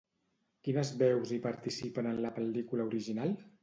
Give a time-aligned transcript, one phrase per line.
[0.67, 3.43] Quines veus hi participen en la pel·lícula original?